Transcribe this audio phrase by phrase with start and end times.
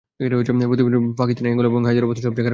[0.17, 2.49] প্রতিবেদনে বলা হয়েছে, পাকিস্তান, অ্যাঙ্গোলা এবং হাইতির অবস্থান সবচেয়ে খারাপ হয়েছে।